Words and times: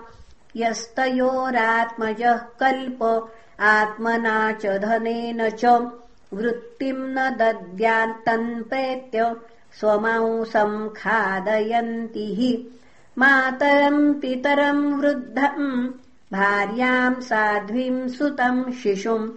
यस्तयोरात्मजः 0.55 2.37
कल्प 2.37 3.31
आत्मना 3.59 4.51
च 4.51 4.65
धनेन 4.65 5.49
च। 5.49 5.91
वृत्तिम् 6.33 6.99
न 6.99 7.29
दद्यान्तन्प्रेत्य 7.29 9.35
स्वमांसम् 9.79 10.89
खादयन्ति 10.89 12.35
हि। 12.35 12.69
मातरम् 13.17 14.13
पितरम् 14.13 15.01
वृद्धम् 15.01 15.87
भार्याम् 16.33 17.21
साध्वीम् 17.21 18.09
सुतम् 18.09 18.71
शिशुम् 18.71 19.31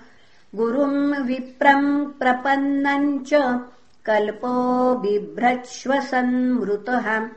गुरुम् 0.55 1.15
विप्रम् 1.15 2.07
प्रपन्नम् 2.07 3.25
च 3.27 3.61
कल्पो 4.07 4.55
बिभ्रच्छ्वसन्मृतः 4.95 7.29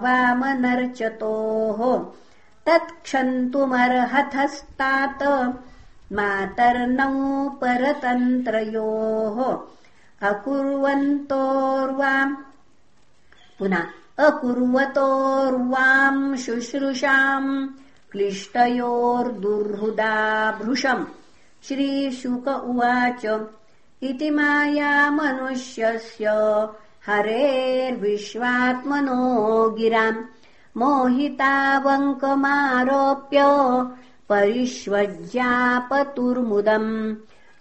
वामनर्चतोः। 0.04 1.80
तत्क्षन्तुमर्हतस्तात् 2.66 5.24
मातर्नौ 6.14 7.50
परतन्त्रयोः 7.50 9.38
अकुर्वन्तोर्वाम् 10.30 12.34
पुनः 13.60 13.86
अकुर्वतोर्वाम् 14.26 16.20
शुश्रूषाम् 16.44 17.50
क्लिष्टयोर्दुर्हुदा 18.12 20.16
भृशम् 20.60 21.04
श्रीशुक 21.68 22.48
उवाच 22.48 23.24
इति 24.10 24.30
माया 24.38 24.92
मनुष्यस्य 25.18 26.26
हरेर्विश्वात्मनो 27.08 29.20
गिराम् 29.78 30.20
मोहितावङ्कमारोप्य 30.82 33.40
परिष्वज्यापतुर्मुदम् 34.30 36.92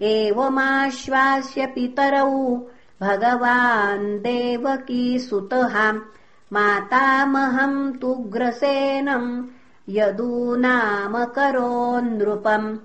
एवमाश्वास्य 0.00 1.66
पितरौ 1.66 2.62
भगवान् 3.02 4.18
देवकीसुतः 4.18 5.92
मातामहम् 6.52 7.92
तुग्रसेनम् 7.92 9.44
यदूनामकरोन्नृपम् 9.88 12.76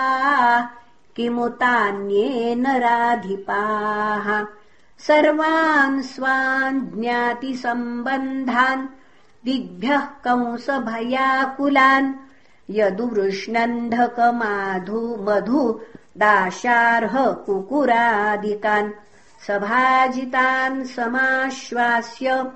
किमुतान्येन 1.15 2.67
राधिपाः 2.67 4.45
सर्वान् 5.07 6.01
स्वान् 6.01 6.99
ज्ञातिसम्बन्धान् 6.99 8.87
दिग्भ्यः 9.45 9.99
कंसभयाकुलान्। 9.99 12.13
यदुवृष्णन्धकमाधु 12.69 15.17
मधु 15.21 15.79
दाशार्ह 16.17 17.31
कुकुरादिकान्। 17.31 18.91
सभाजितान् 19.47 20.83
समाश्वास्य 20.83 22.51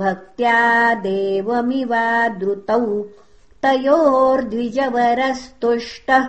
भक्त्या 0.00 0.58
देवमिवादृतौ 1.06 2.86
तयोर्द्विजवरस्तुष्टः 3.64 6.24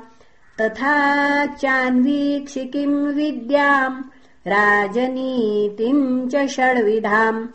तथा 0.61 1.47
चान्वीक्षिकीम् 1.47 3.07
विद्याम् 3.07 4.03
राजनीतिम् 4.47 6.31
च 6.31 6.47
षड्विधाम् 6.47 7.47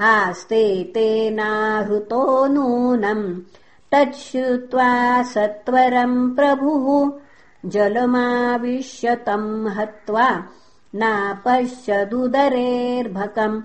आस्ते 0.00 0.90
तेनाहृतो 0.94 2.46
नूनम् 2.46 3.40
तच्छ्रुत्वा 3.92 5.22
सत्वरम् 5.22 6.36
प्रभुः। 6.36 7.12
जलमाविश्यतम् 7.70 9.68
हत्वा 9.68 10.44
नापश्यदुदरेर्भकम् 10.94 13.62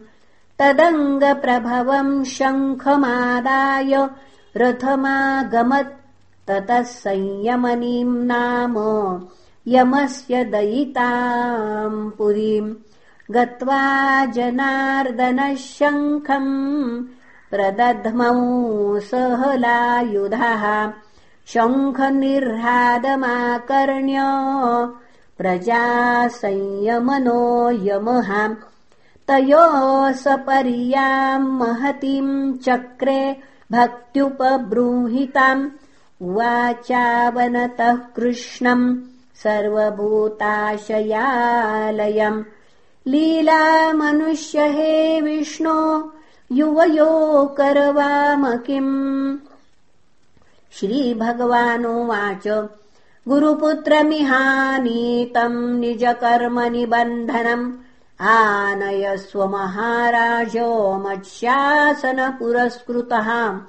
तदङ्गप्रभवम् 0.59 2.25
शङ्खमादाय 2.25 4.09
रथमागमत्। 4.57 6.01
ततः 6.47 6.81
संयमनीम् 6.81 8.25
नाम 8.25 8.73
यमस्य 9.67 10.43
दयिताम् 10.43 12.11
पुरीम् 12.11 12.75
गत्वा 13.31 14.25
जनार्दनः 14.25 15.55
शङ्खम् 15.55 17.05
प्रदध्मौ 17.51 18.99
सहलायुधः 18.99 20.93
शङ्खनिर्हादमाकर्ण्य 21.47 24.17
प्रजा 25.37 26.27
संयमनो 26.27 27.71
यमः। 27.71 28.55
तयोः 29.27 30.11
सपर्याम् 30.11 31.59
महतीम् 31.59 32.57
चक्रे 32.57 33.37
भक्त्युपब्रूहिताम्। 33.71 35.69
उवाचावनतः 36.21 37.95
कृष्णम् 37.95 39.01
सर्वभूताशयालयम्। 39.43 42.43
लीलामनुष्य 43.07 44.67
हे 44.67 45.21
विष्णो 45.21 46.13
युवयो 46.51 47.45
करवाम 47.45 48.57
किम्? 48.57 49.37
श्रीभगवानुवाच 50.71 52.69
गुरुपुत्रमिहानीतम् 53.27 55.79
निजकर्मनिबन्धनम्। 55.79 57.73
आनयस्व 58.21 59.47
महाराजो 59.47 60.97
मत्स्यासनपुरस्कृतः 60.97 63.59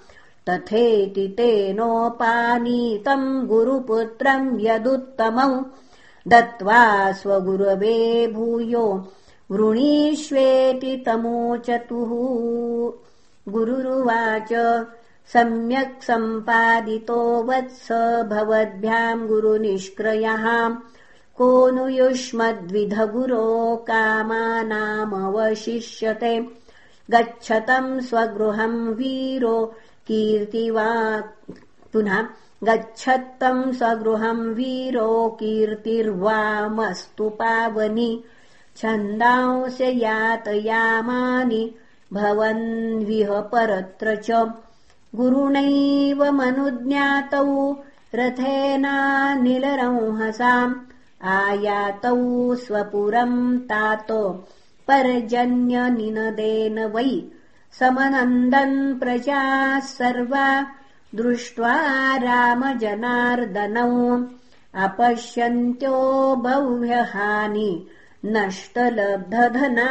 तथेति 0.48 1.34
तेनोपानीतम् 1.36 3.46
गुरुपुत्रम् 3.46 4.60
यदुत्तमौ। 4.60 5.64
दत्त्वा 6.28 7.12
स्वगुरवे 7.12 8.26
भूयो 8.26 9.12
वृणीष्वेति 9.50 11.02
तमोचतुः। 11.06 12.10
गुरुरुवाच 13.52 14.84
सम्यक् 15.32 16.04
सम्पादितो 16.04 17.42
वत्स 17.42 17.88
भवद्भ्याम् 18.30 19.28
गुरुनिष्क्रयः। 19.28 20.76
को 21.36 21.70
नु 21.70 21.88
युष्मद्विधगुरो 21.88 23.76
कामानामवशिष्यते। 23.76 26.62
गच्छतम् 27.10 28.00
स्वगृहम् 28.00 28.94
वीरो 28.94 29.74
कीर्तिवा 30.12 31.22
पुनः 31.92 32.26
गच्छत्तम् 32.64 33.72
स्वगृहम् 33.72 34.54
वीरो 34.54 35.36
कीर्तिर्वामस्तु 35.40 37.28
पावनि। 37.28 38.24
छन्दांस्य 38.76 39.84
यातयामानि 39.84 41.74
भवन्विह 42.12 43.40
परत्र 43.40 44.16
च। 44.16 44.50
गुरुणैव 45.14 46.32
मनुज्ञातौ 46.32 47.76
रथेनानिलरंहसाम् 48.14 50.74
आयातौ 51.24 52.54
स्वपुरम् 52.54 53.58
तातो। 53.58 54.48
पर्जन्यनिनदेन 54.88 56.84
वै 56.84 57.22
समनन्दन् 57.78 59.00
प्रजाः 59.00 59.80
सर्वा। 59.80 60.66
दृष्ट्वा 61.14 61.76
रामजनार्दनौ। 62.16 64.24
अपश्यन्त्यो 64.84 66.36
बह्व्यहानि 66.36 67.86
नष्टलब्धधना 68.24 69.88